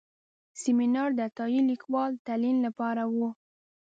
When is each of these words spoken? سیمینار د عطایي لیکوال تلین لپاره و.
سیمینار 0.61 1.09
د 1.15 1.19
عطایي 1.29 1.61
لیکوال 1.69 2.11
تلین 2.27 2.57
لپاره 2.65 3.03
و. 3.15 3.17